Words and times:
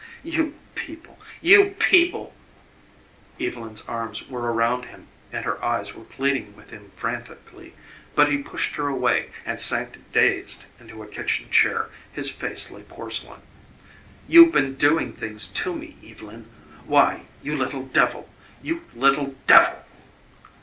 "You 0.23 0.55
people 0.73 1.19
you 1.41 1.75
people" 1.77 2.33
Evylyn's 3.39 3.83
arms 3.87 4.27
were 4.27 4.51
around 4.51 4.85
him 4.85 5.07
and 5.31 5.45
her 5.45 5.63
eyes 5.63 5.93
were 5.93 6.03
pleading 6.03 6.55
with 6.55 6.71
him 6.71 6.91
frantically, 6.95 7.75
but 8.15 8.27
he 8.27 8.39
pushed 8.39 8.73
her 8.77 8.87
away 8.87 9.29
and 9.45 9.61
sank 9.61 10.11
dazed 10.11 10.65
into 10.79 11.03
a 11.03 11.07
kitchen 11.07 11.51
chair, 11.51 11.89
his 12.11 12.31
face 12.31 12.71
like 12.71 12.87
porcelain. 12.89 13.43
"You've 14.27 14.51
been 14.53 14.73
doing 14.73 15.13
things 15.13 15.45
to 15.49 15.75
me, 15.75 15.95
Evylyn. 16.03 16.45
Why, 16.85 17.25
you 17.43 17.55
little 17.55 17.83
devil! 17.83 18.27
You 18.63 18.83
little 18.95 19.35
DEVIL!" 19.45 19.85